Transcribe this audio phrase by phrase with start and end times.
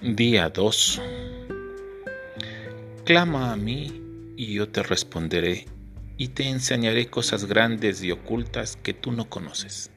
[0.00, 1.02] Día 2
[3.04, 4.00] Clama a mí
[4.36, 5.66] y yo te responderé
[6.16, 9.90] y te enseñaré cosas grandes y ocultas que tú no conoces.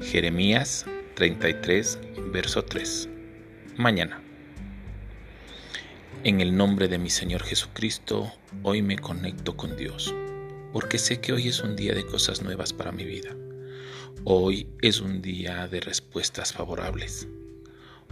[0.00, 0.86] Jeremías
[1.16, 1.98] 33,
[2.32, 3.10] verso 3.
[3.76, 4.22] Mañana.
[6.24, 8.32] En el nombre de mi Señor Jesucristo,
[8.62, 10.14] hoy me conecto con Dios,
[10.72, 13.36] porque sé que hoy es un día de cosas nuevas para mi vida.
[14.24, 17.28] Hoy es un día de respuestas favorables.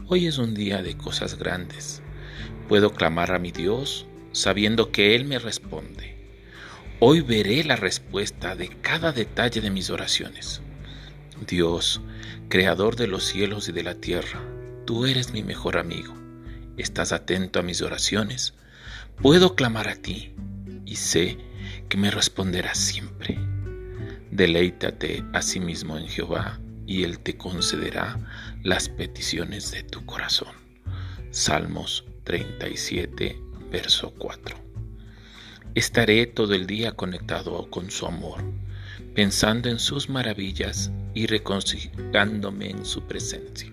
[0.09, 2.01] Hoy es un día de cosas grandes.
[2.69, 6.15] Puedo clamar a mi Dios sabiendo que Él me responde.
[7.01, 10.63] Hoy veré la respuesta de cada detalle de mis oraciones.
[11.49, 12.01] Dios,
[12.49, 14.41] Creador de los cielos y de la tierra,
[14.85, 16.15] tú eres mi mejor amigo.
[16.77, 18.55] Estás atento a mis oraciones.
[19.21, 20.37] Puedo clamar a ti
[20.85, 21.37] y sé
[21.89, 23.41] que me responderás siempre.
[24.31, 28.19] Deleítate a sí mismo en Jehová y Él te concederá
[28.63, 30.55] las peticiones de tu corazón.
[31.31, 34.57] Salmos 37, verso 4.
[35.75, 38.43] Estaré todo el día conectado con su amor,
[39.15, 43.71] pensando en sus maravillas y reconciliándome en su presencia.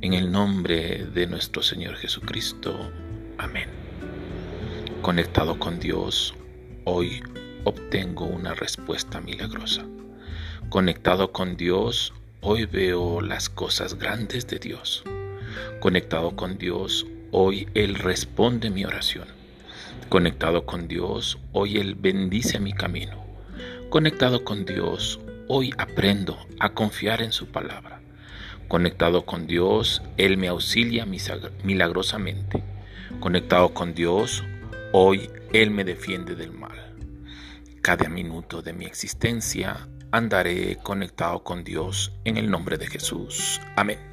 [0.00, 2.90] En el nombre de nuestro Señor Jesucristo.
[3.36, 3.68] Amén.
[5.02, 6.34] Conectado con Dios,
[6.84, 7.22] hoy
[7.64, 9.86] obtengo una respuesta milagrosa.
[10.70, 15.04] Conectado con Dios, hoy veo las cosas grandes de Dios.
[15.80, 19.28] Conectado con Dios, hoy Él responde mi oración.
[20.08, 23.24] Conectado con Dios, hoy Él bendice mi camino.
[23.90, 28.00] Conectado con Dios, hoy aprendo a confiar en su palabra.
[28.68, 32.62] Conectado con Dios, Él me auxilia milagrosamente.
[33.20, 34.44] Conectado con Dios,
[34.92, 36.94] hoy Él me defiende del mal.
[37.82, 43.60] Cada minuto de mi existencia andaré conectado con Dios en el nombre de Jesús.
[43.76, 44.09] Amén.